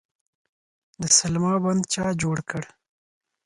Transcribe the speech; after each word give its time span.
د 1.01 1.03
سلما 1.17 1.53
بند 1.63 1.81
چا 1.93 2.05
جوړ 2.21 2.37
کړ؟ 2.49 2.63